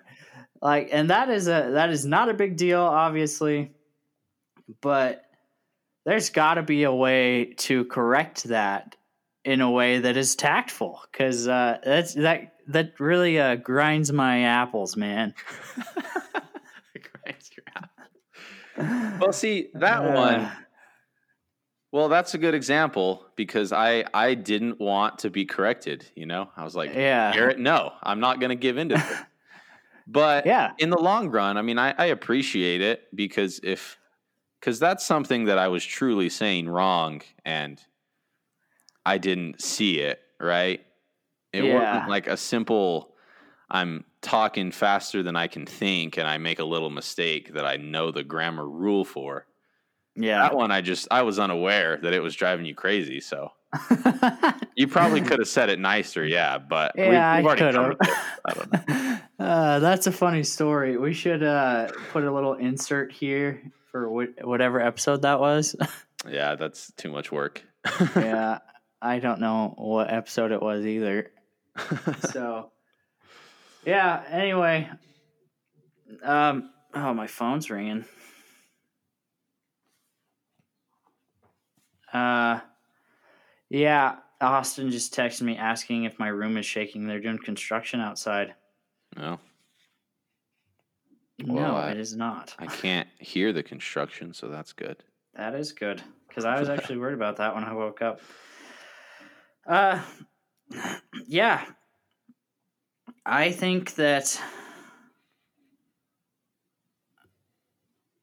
[0.60, 3.70] like and that is a that is not a big deal obviously
[4.80, 5.24] but
[6.04, 8.96] there's got to be a way to correct that
[9.44, 14.42] in a way that is tactful because uh, that's that that really uh, grinds my
[14.44, 15.34] apples man
[16.94, 19.18] Grinds your apple.
[19.20, 20.52] well, see that Uh, one.
[21.92, 26.04] Well, that's a good example because I I didn't want to be corrected.
[26.16, 28.96] You know, I was like, yeah Garrett, no, I'm not going to give in to
[28.96, 29.18] this.
[30.06, 33.96] But yeah in the long run, I mean, I, I appreciate it because if,
[34.60, 37.80] because that's something that I was truly saying wrong and
[39.06, 40.84] I didn't see it, right?
[41.52, 41.74] It Yeah.
[41.94, 43.14] wasn't like a simple,
[43.70, 47.76] I'm talking faster than I can think and I make a little mistake that I
[47.76, 49.46] know the grammar rule for.
[50.16, 53.20] yeah That one, I just, I was unaware that it was driving you crazy.
[53.20, 53.50] So
[54.76, 58.18] you probably could have said it nicer, yeah, but Yeah, we've I already could have.
[58.44, 59.18] I don't know.
[59.36, 60.96] Uh, that's a funny story.
[60.96, 65.74] We should uh, put a little insert here for wh- whatever episode that was.
[66.30, 67.62] Yeah, that's too much work.
[68.16, 68.60] yeah,
[69.04, 71.30] I don't know what episode it was either.
[72.30, 72.70] So,
[73.84, 74.22] yeah.
[74.30, 74.88] Anyway,
[76.22, 78.04] um, oh, my phone's ringing.
[82.12, 82.60] Uh,
[83.68, 84.16] yeah.
[84.40, 87.06] Austin just texted me asking if my room is shaking.
[87.06, 88.54] They're doing construction outside.
[89.16, 89.38] no,
[91.38, 92.54] no, I- it is not.
[92.58, 94.96] I can't hear the construction, so that's good.
[95.34, 98.20] That is good because I was actually worried about that when I woke up.
[99.66, 100.00] Uh,
[101.26, 101.64] yeah,
[103.24, 104.40] I think that.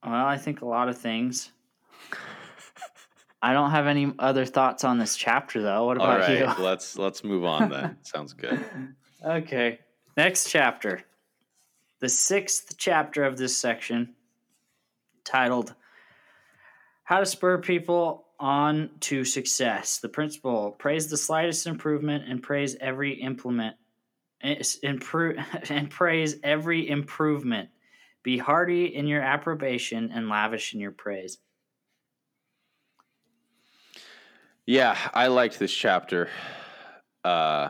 [0.03, 1.51] Well, I think a lot of things.
[3.41, 5.85] I don't have any other thoughts on this chapter, though.
[5.85, 6.63] What about right, you?
[6.63, 7.97] let's let's move on then.
[8.03, 8.63] Sounds good.
[9.25, 9.79] Okay.
[10.15, 11.03] Next chapter.
[11.99, 14.15] The sixth chapter of this section,
[15.23, 15.73] titled
[17.03, 19.99] How to Spur People On to Success.
[19.99, 23.75] The principle praise the slightest improvement and praise every implement
[24.81, 25.37] improve
[25.69, 27.69] and praise every improvement.
[28.23, 31.37] Be hearty in your approbation and lavish in your praise.
[34.65, 36.29] Yeah, I liked this chapter.
[37.23, 37.69] Uh,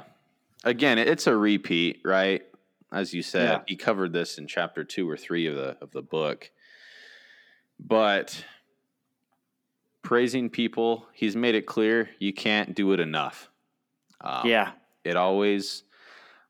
[0.63, 2.43] again, it's a repeat, right?
[2.91, 3.62] As you said, Yeah.
[3.67, 6.49] he covered this in chapter two or three of the of the book.
[7.79, 8.45] But
[10.02, 13.50] praising people, he's made it clear you can't do it enough.
[14.22, 14.72] Um, yeah.
[15.04, 15.84] it always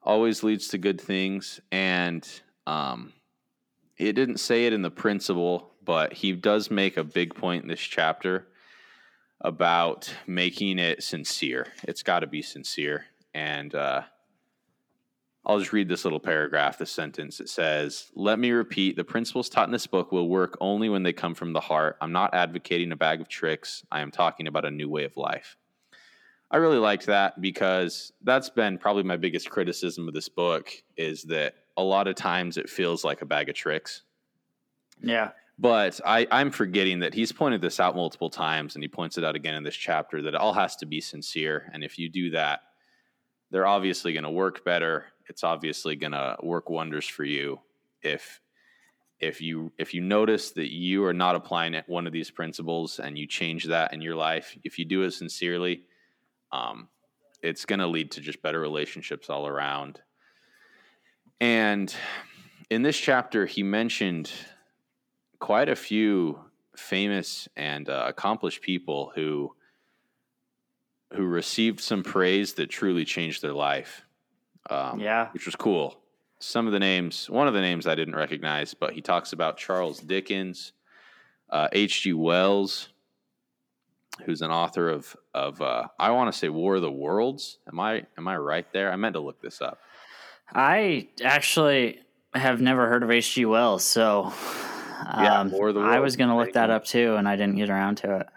[0.03, 2.27] always leads to good things and
[2.67, 3.13] um
[3.97, 7.69] it didn't say it in the principle but he does make a big point in
[7.69, 8.47] this chapter
[9.41, 14.01] about making it sincere it's got to be sincere and uh
[15.45, 17.39] I'll just read this little paragraph, this sentence.
[17.39, 21.03] It says, Let me repeat the principles taught in this book will work only when
[21.03, 21.97] they come from the heart.
[21.99, 23.83] I'm not advocating a bag of tricks.
[23.91, 25.57] I am talking about a new way of life.
[26.51, 31.23] I really liked that because that's been probably my biggest criticism of this book is
[31.23, 34.03] that a lot of times it feels like a bag of tricks.
[35.01, 35.31] Yeah.
[35.57, 39.23] But I, I'm forgetting that he's pointed this out multiple times, and he points it
[39.23, 41.69] out again in this chapter that it all has to be sincere.
[41.73, 42.61] And if you do that,
[43.51, 45.05] they're obviously going to work better.
[45.31, 47.61] It's obviously going to work wonders for you
[48.01, 48.41] if
[49.21, 52.99] if you if you notice that you are not applying it, one of these principles
[52.99, 54.57] and you change that in your life.
[54.65, 55.83] If you do it sincerely,
[56.51, 56.89] um,
[57.41, 60.01] it's going to lead to just better relationships all around.
[61.39, 61.95] And
[62.69, 64.29] in this chapter, he mentioned
[65.39, 66.41] quite a few
[66.75, 69.55] famous and uh, accomplished people who
[71.13, 74.05] who received some praise that truly changed their life.
[74.71, 75.29] Um, Yeah.
[75.31, 75.99] which was cool.
[76.39, 79.57] Some of the names, one of the names I didn't recognize, but he talks about
[79.57, 80.73] Charles Dickens,
[81.49, 82.13] uh, H.G.
[82.13, 82.89] Wells,
[84.25, 87.59] who's an author of of uh, I want to say War of the Worlds.
[87.71, 88.91] Am I am I right there?
[88.91, 89.79] I meant to look this up.
[90.53, 92.01] I actually
[92.33, 93.45] have never heard of H.G.
[93.45, 94.31] Wells, so
[95.05, 95.95] Yeah, um, War of the Worlds.
[95.95, 98.27] I was going to look that up too, and I didn't get around to it.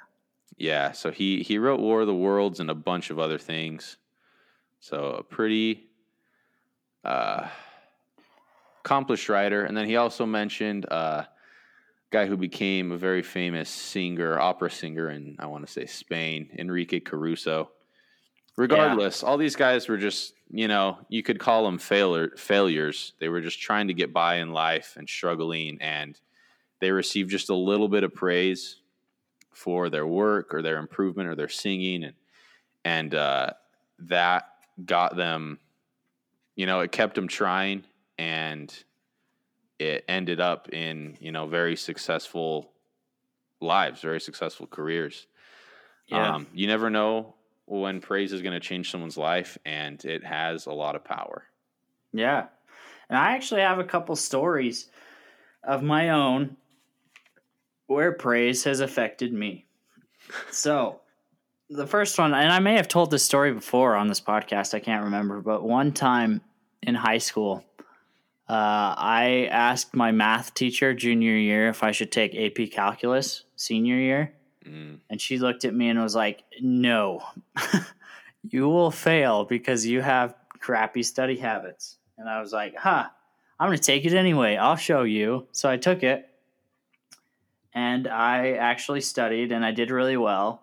[0.56, 3.96] Yeah, so he he wrote War of the Worlds and a bunch of other things.
[4.80, 5.88] So a pretty
[7.04, 7.48] uh,
[8.84, 11.28] accomplished writer, and then he also mentioned uh, a
[12.10, 16.50] guy who became a very famous singer, opera singer in I want to say Spain,
[16.58, 17.70] Enrique Caruso.
[18.56, 23.14] Regardless, all these guys were just you know you could call them failure failures.
[23.18, 26.18] They were just trying to get by in life and struggling, and
[26.80, 28.76] they received just a little bit of praise
[29.52, 32.14] for their work or their improvement or their singing and
[32.84, 33.50] and uh,
[33.98, 34.44] that
[34.84, 35.58] got them
[36.56, 37.84] you know it kept them trying
[38.18, 38.84] and
[39.78, 42.70] it ended up in you know very successful
[43.60, 45.26] lives very successful careers
[46.06, 46.34] Yeah.
[46.34, 47.34] um, you never know
[47.66, 51.44] when praise is going to change someone's life and it has a lot of power
[52.12, 52.46] Yeah.
[53.08, 54.88] And I actually have a couple stories
[55.62, 56.56] of my own
[57.86, 59.66] where praise has affected me.
[60.50, 61.00] So,
[61.70, 64.81] the first one, and I may have told this story before on this podcast, I
[64.81, 66.40] can't remember, but one time
[66.83, 67.64] in high school,
[68.48, 73.96] uh, I asked my math teacher junior year if I should take AP Calculus senior
[73.96, 74.35] year.
[74.66, 77.22] Mm, And she looked at me and was like, No,
[78.50, 81.98] you will fail because you have crappy study habits.
[82.18, 83.07] And I was like, Huh,
[83.59, 84.57] I'm going to take it anyway.
[84.57, 85.46] I'll show you.
[85.53, 86.29] So I took it
[87.74, 90.62] and I actually studied and I did really well.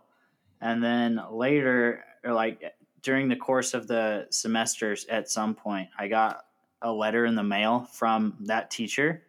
[0.61, 2.63] And then later, or like
[3.01, 6.45] during the course of the semesters, at some point, I got
[6.81, 9.23] a letter in the mail from that teacher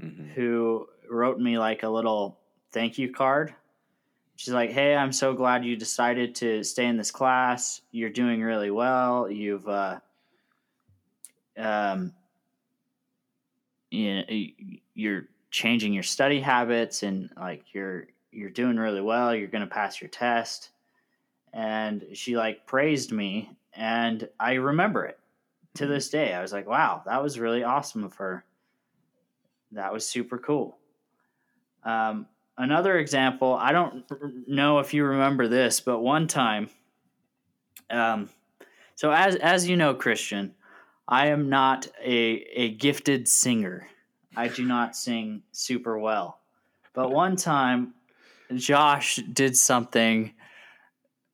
[0.00, 0.30] mhm.
[0.32, 2.38] who wrote me like a little
[2.72, 3.54] thank you card.
[4.36, 7.82] She's like, "Hey, I'm so glad you decided to stay in this class.
[7.92, 9.30] You're doing really well.
[9.30, 10.00] You've uh
[11.56, 12.12] um
[13.90, 14.24] you know,
[14.94, 19.34] you're changing your study habits and like you're you're doing really well.
[19.34, 20.70] You're going to pass your test."
[21.52, 25.18] And she like praised me and I remember it
[25.74, 26.32] to this day.
[26.34, 28.44] I was like, "Wow, that was really awesome of her."
[29.74, 30.78] that was super cool.
[31.84, 34.04] Um, another example, I don't
[34.48, 36.70] know if you remember this, but one time,
[37.90, 38.30] um,
[38.94, 40.54] so as as you know, Christian,
[41.06, 43.88] I am not a a gifted singer.
[44.36, 46.38] I do not sing super well.
[46.92, 47.94] But one time,
[48.56, 50.32] Josh did something.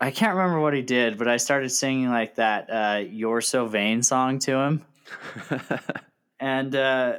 [0.01, 3.67] I can't remember what he did, but I started singing like that uh, "You're So
[3.67, 4.85] Vain" song to him.
[6.43, 7.19] And uh,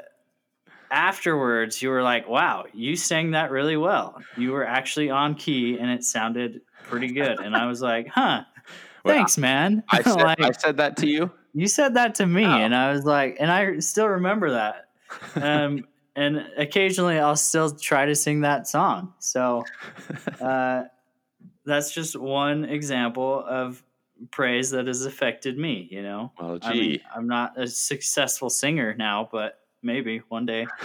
[0.90, 4.20] afterwards you were like wow you sang that really well.
[4.36, 7.40] You were actually on key and it sounded pretty good.
[7.40, 8.42] And i was like huh.
[9.06, 9.84] Well, thanks man.
[9.90, 11.32] I said, like, I said that to you?
[11.54, 12.50] you said that to me Oh.
[12.50, 14.88] and i was like and i still remember that.
[15.36, 19.14] Um, and occasionally i'll still try to sing that song.
[19.20, 19.64] So
[20.42, 20.84] uh,
[21.66, 23.84] that's just one example of
[24.30, 26.32] praise that has affected me you know?
[26.40, 30.68] Well I mean, I'm not a successful singer now, but maybe one day.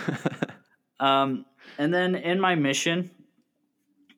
[1.01, 1.45] Um,
[1.79, 3.11] and then in my mission,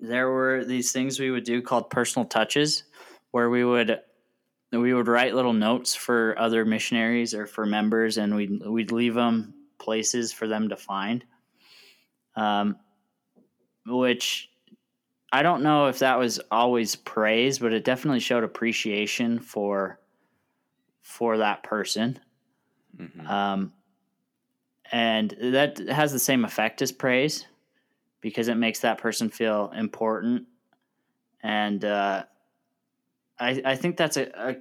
[0.00, 2.84] there were these things we would do called personal touches,
[3.30, 4.00] where we would
[4.70, 9.14] we would write little notes for other missionaries or for members, and we'd we'd leave
[9.14, 11.24] them places for them to find.
[12.36, 12.76] Um,
[13.86, 14.50] which
[15.32, 19.98] I don't know if that was always praise, but it definitely showed appreciation for
[21.02, 22.18] for that person.
[22.96, 23.28] Mhm.
[23.28, 23.72] Um,
[24.90, 27.46] and that has the same effect as praise
[28.20, 30.46] because it makes that person feel important.
[31.42, 32.24] And uh,
[33.38, 34.56] I, I think that's a,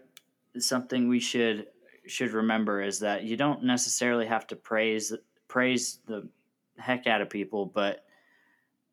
[0.55, 1.67] a something we should
[2.07, 5.13] should remember is that you don't necessarily have to praise
[5.47, 6.27] praise the
[6.77, 8.05] heck out of people, but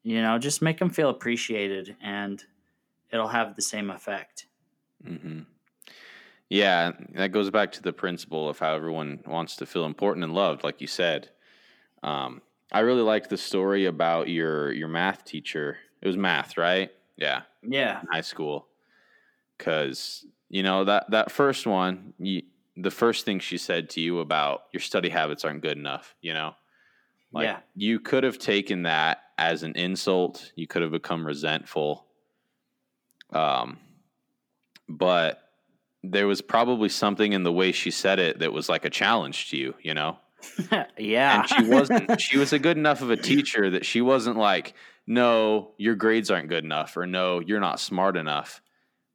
[0.03, 2.45] you know, just make them feel appreciated, and
[3.13, 4.47] it'll have the same effect.
[5.05, 5.43] hmm
[6.49, 10.35] Yeah, that goes back to the principle of how everyone wants to feel important and
[10.35, 11.31] loved, like you said.
[12.03, 12.43] Um,
[12.73, 15.79] I really liked the story about your your math teacher.
[16.03, 16.93] It was math, right?
[17.17, 18.69] Yeah, Yeah, in high school,
[19.59, 22.43] because you know that that first one, you,
[22.77, 26.15] the first thing she said to you about your study habits aren't good enough.
[26.21, 26.55] You know,
[27.33, 27.59] like Yeah.
[27.75, 30.53] you could have taken that as an insult.
[30.57, 32.07] You could have become resentful.
[33.33, 33.79] Um,
[34.89, 35.41] but
[36.03, 39.51] there was probably something in the way she said it that was like a challenge
[39.51, 39.75] to you.
[39.83, 40.19] You know,
[40.99, 41.41] yeah.
[41.41, 44.75] and she wasn't she was a good enough of a teacher that she wasn't like
[45.07, 48.63] no your grades aren't good enough or no you're not smart enough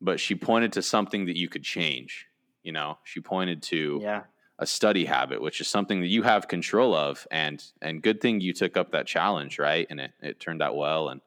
[0.01, 2.28] but she pointed to something that you could change
[2.64, 4.24] you know she pointed to yeah.
[4.57, 8.41] a study habit which is something that you have control of and and good thing
[8.41, 11.22] you took up that challenge right and it, it turned out well and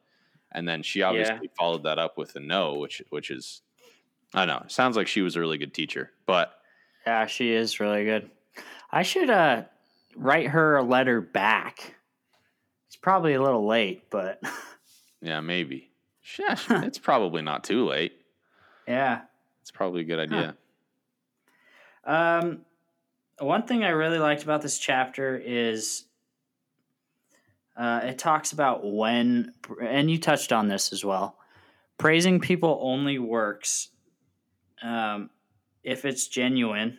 [0.53, 3.63] and then she obviously followed that up with a no which which is
[4.35, 6.55] i don't know sounds like she was a really good teacher but
[7.07, 8.31] Yeah, she is really good.
[8.91, 9.65] I should uh
[10.15, 11.97] write her a letter back.
[12.87, 14.41] It's probably a little late, but
[15.23, 15.91] yeah maybe
[16.39, 18.13] yeah, it's probably not too late
[18.87, 19.21] yeah.
[19.61, 20.57] it's probably a good idea
[22.05, 22.65] Um,
[23.39, 26.05] one thing I really liked about this chapter is
[27.77, 31.37] uh, it talks about when, and you touched on this as well.
[31.99, 33.89] Praising people only works
[34.83, 35.31] um,
[35.83, 36.99] if it's genuine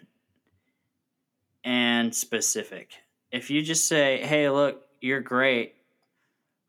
[1.63, 2.91] and specific.
[3.31, 5.75] If you just say, "Hey, look, you're great,"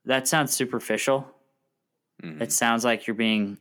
[0.05, 1.26] that sounds superficial.
[2.22, 2.41] Mhm.
[2.41, 3.59] It sounds like you're being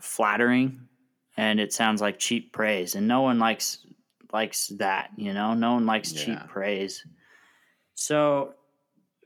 [0.00, 0.88] flattering
[1.36, 3.78] and it sounds like cheap praise and no one likes
[4.32, 5.52] likes that, you know?
[5.54, 7.04] No one likes cheap praise.
[7.94, 8.54] So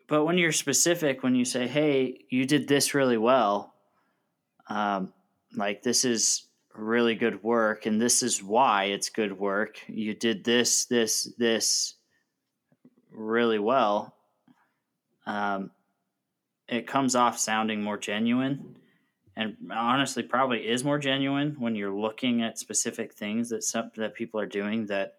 [0.08, 3.74] but when you're specific when you say, "Hey, you did this really well."
[4.68, 5.12] Um
[5.54, 9.78] like this is really good work and this is why it's good work.
[9.88, 11.94] You did this this this
[13.10, 14.14] really well.
[15.26, 15.70] Um
[16.68, 18.76] it comes off sounding more genuine
[19.36, 24.14] and honestly probably is more genuine when you're looking at specific things that some that
[24.14, 25.18] people are doing that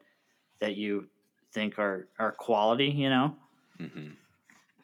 [0.59, 1.09] that you
[1.53, 3.37] think are are quality you know
[3.79, 4.17] Mhm.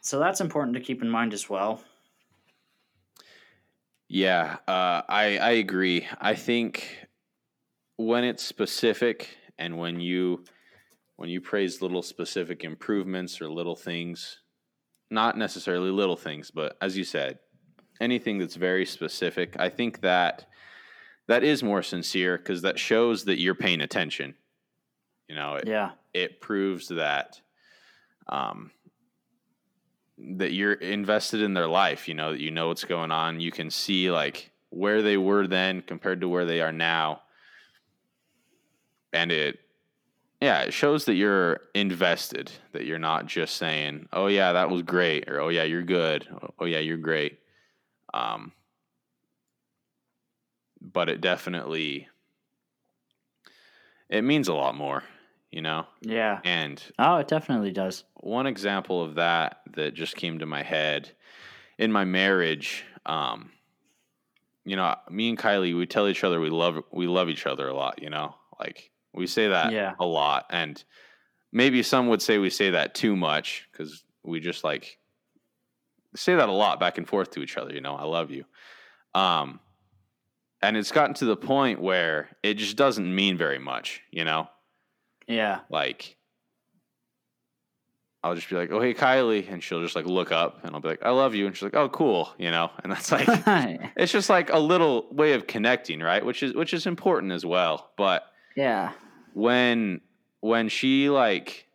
[0.02, 1.84] so that's important to keep in mind as well
[4.10, 6.08] Yeah, uh, I I agree.
[6.20, 7.08] I think
[7.98, 10.46] when it's specific and when you
[11.18, 14.42] when you praise little specific improvements or little things,
[15.12, 17.40] not necessarily little things, but as you said,
[18.00, 20.46] anything that's very specific, I think that
[21.28, 24.36] that is more sincere because that shows that you're paying attention.
[25.28, 27.41] You know, it, yeah it proves that
[28.28, 28.72] um,
[30.18, 32.08] that you're invested in their life.
[32.08, 33.39] You know that you know what's going on.
[33.39, 37.22] You can see like where they were then compared to where they are now,
[39.12, 39.60] and it
[40.39, 42.52] yeah it shows that you're invested.
[42.74, 46.28] That you're not just saying, "Oh yeah, that was great," or "Oh yeah, you're good,"
[46.60, 47.39] "Oh yeah, you're great."
[48.14, 48.53] Um,
[50.82, 52.07] but it definitely
[54.09, 55.03] it means a lot more,
[55.51, 55.86] you know.
[56.01, 60.64] yeah And oh it definitely does one example of that that just came to my
[60.64, 61.11] head
[61.78, 63.51] in my marriage, um,
[64.66, 67.68] you know, me and Kylie, we tell each other we love we love each other
[67.68, 68.01] a lot.
[68.01, 69.95] You know, like we say that Yeah.
[69.99, 70.82] a lot, and
[71.51, 74.99] maybe some would say we say that too much because we just like
[76.16, 77.74] say that a lot back and forth to each other.
[77.74, 78.45] You know, I love you.
[79.14, 79.59] Um,
[80.61, 84.01] and it's gotten to the point where it just doesn't mean very much.
[84.11, 84.49] You know,
[85.28, 86.18] yeah like
[88.26, 90.80] I'll just be like, "Oh, hey, Kylie," and she'll just like look up, and I'll
[90.80, 93.28] be like, "I love you," and she's like, "Oh, cool," you know, and that's like,
[93.97, 96.26] it's just like a little way of connecting, right?
[96.26, 97.91] Which is which is important as well.
[97.97, 98.24] But
[98.55, 98.93] yeah
[99.34, 100.01] when
[100.39, 101.68] when she like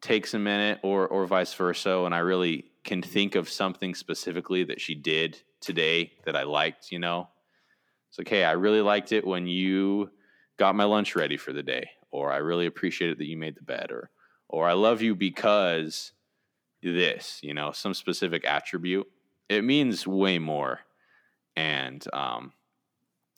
[0.00, 4.64] takes a minute, or or vice versa, and I really can think of something specifically
[4.64, 7.28] that she did today that I liked, you know,
[8.08, 10.10] it's like, hey, I really liked it when you
[10.56, 13.62] got my lunch ready for the day, or I really appreciated that you made the
[13.62, 14.10] bed, or
[14.48, 16.12] or I love you because
[16.82, 19.06] this, you know, some specific attribute.
[19.48, 20.80] It means way more,
[21.56, 22.52] and um,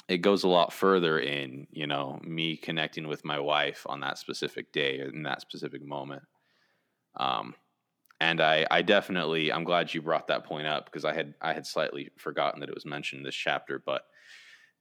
[0.09, 4.19] it goes a lot further in you know me connecting with my wife on that
[4.19, 6.23] specific day in that specific moment.
[7.17, 7.55] Um,
[8.21, 11.53] and I, I definitely, I'm glad you brought that point up because I had, I
[11.53, 13.81] had slightly forgotten that it was mentioned in this chapter.
[13.85, 14.03] But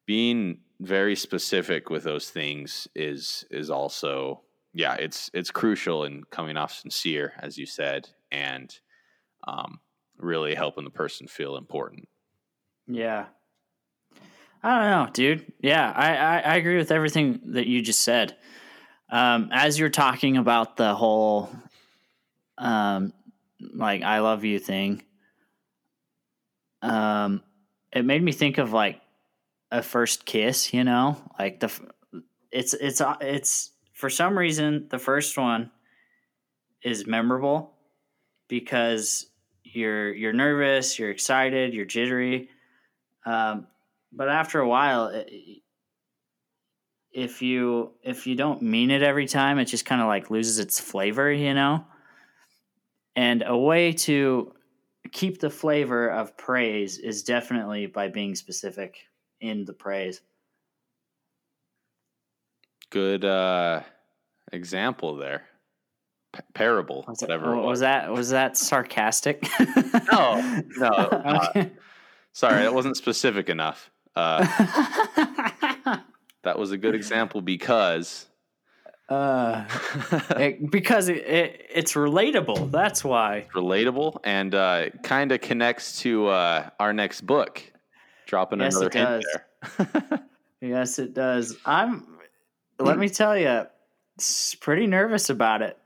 [0.05, 4.41] being very specific with those things is, is also,
[4.73, 8.73] yeah, it's, it's crucial in coming off sincere, as you said, and
[9.47, 9.79] um,
[10.17, 12.07] really helping the person feel important.
[12.87, 13.25] Yeah.
[14.63, 15.53] I don't know, dude.
[15.59, 18.35] Yeah, I, I, I agree with everything that you just said.
[19.09, 21.49] Um, as you're talking about the whole,
[22.57, 23.13] um,
[23.59, 25.03] like I love you thing,
[26.81, 27.41] um,
[27.91, 29.01] it made me think of like
[29.71, 31.17] a first kiss, you know?
[31.37, 31.71] Like the
[32.51, 35.71] it's it's uh, it's for some reason the first one
[36.83, 37.73] is memorable
[38.47, 39.27] because
[39.63, 42.49] you're you're nervous, you're excited, you're jittery.
[43.25, 43.67] Um,
[44.13, 45.29] but after a while it,
[47.11, 50.59] if you if you don't mean it every time, it just kind of like loses
[50.59, 51.83] its flavor, you know?
[53.17, 54.53] And a way to
[55.11, 58.99] keep the flavor of praise is definitely by being specific
[59.41, 60.21] in the praise.
[62.91, 63.81] Good uh,
[64.53, 65.45] example there.
[66.31, 67.55] P- parable, Was, whatever.
[67.55, 69.43] that, it was that was that sarcastic?
[70.11, 70.87] No, no.
[70.89, 71.65] uh,
[72.33, 73.89] sorry, that wasn't specific enough.
[74.15, 74.45] Uh,
[76.43, 78.27] that was a good example because
[79.09, 79.65] uh,
[80.37, 82.71] it- because it, it, it's relatable.
[82.71, 83.47] That's why.
[83.55, 87.61] relatable and uh, kind of connects to uh, our next book.
[88.25, 89.77] Dropping Yes, another it hint does.
[89.77, 90.19] there.
[90.59, 91.55] Yes, it does.
[91.65, 92.17] I'm.
[92.79, 93.67] Let me tell you,
[94.59, 95.77] pretty nervous about it.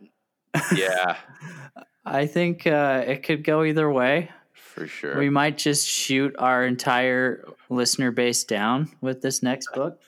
[0.73, 1.17] yeah,
[2.05, 4.29] I think uh, it could go either way.
[4.53, 5.17] for sure.
[5.19, 9.99] We might just shoot our entire listener base down with this next book.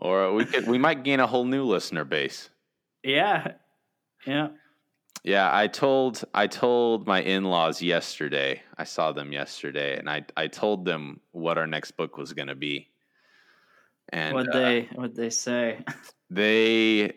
[0.00, 2.50] Or we could we might gain a whole new listener base.
[3.02, 3.52] Yeah.
[4.26, 4.48] Yeah.
[5.24, 8.62] Yeah, I told I told my in-laws yesterday.
[8.76, 12.48] I saw them yesterday and I I told them what our next book was going
[12.48, 12.88] to be.
[14.10, 15.84] And what uh, they what they say.
[16.30, 17.12] they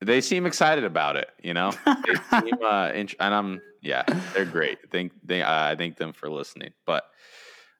[0.00, 1.72] they seem excited about it, you know?
[1.86, 4.02] They seem uh int- and I'm yeah,
[4.34, 4.78] they're great.
[4.90, 6.72] Thank they uh, I thank them for listening.
[6.84, 7.04] But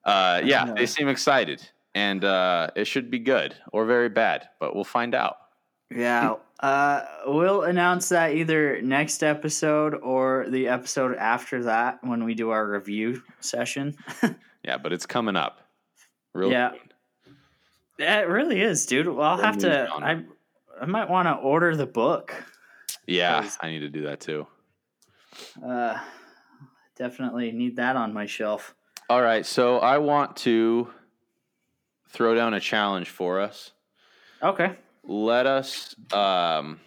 [0.05, 0.75] uh yeah, Yeah.
[0.75, 5.15] they seem excited and uh it should be good or very bad, but we'll find
[5.15, 5.37] out.
[5.91, 6.35] Yeah.
[6.63, 12.51] Uh, we'll announce that either next episode or the episode after that when we do
[12.51, 13.97] our review session.
[14.63, 15.63] Yeah, but it's coming up.
[16.35, 16.73] Real Yeah.
[16.73, 16.81] soon.
[18.07, 19.09] It really is, dude.
[19.09, 19.89] Well, I'll have to.
[19.91, 20.23] I
[20.79, 22.35] I might want to order the book.
[23.07, 24.47] Yeah, I need to do that too.
[25.67, 25.99] Uh,
[26.95, 28.75] definitely need that on my shelf.
[29.09, 30.91] All right, so I want to
[32.11, 33.73] throw down a challenge for us.
[34.43, 34.77] Okay.
[35.05, 36.81] Let us um,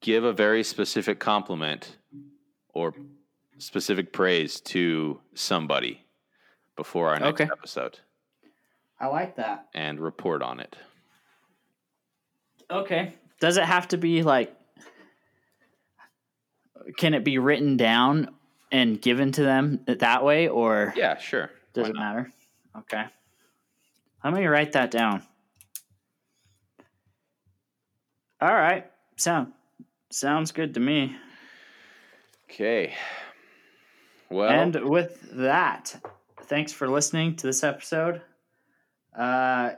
[0.00, 1.96] give a very specific compliment
[2.72, 2.94] or
[3.58, 6.04] specific praise to somebody
[6.76, 7.50] before our next Okay.
[7.52, 7.98] episode
[9.00, 9.68] I like that.
[9.74, 10.76] and report on it.
[12.70, 13.14] Okay.
[13.40, 14.54] Does it have to be like?
[16.98, 18.30] Can it be written down
[18.70, 21.50] and given to them that way, or Yeah, sure.
[21.72, 22.30] does it matter?
[22.76, 23.04] Okay.
[24.26, 25.22] Let me write that down.
[28.40, 28.90] All right.
[29.16, 29.52] Sound
[30.10, 31.14] sounds good to me.
[32.50, 32.92] Okay.
[34.28, 35.94] Well, and with that,
[36.42, 38.20] thanks for listening to this episode.
[39.16, 39.74] Uh,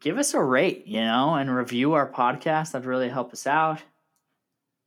[0.00, 2.72] give us a rate, you know, and review our podcast.
[2.72, 3.82] That'd really help us out.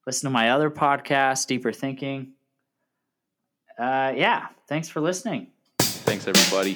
[0.08, 2.32] Listen to my other podcast, Deeper Thinking.
[3.78, 5.50] Uh, yeah, thanks for listening.
[5.78, 6.76] thanks everybody.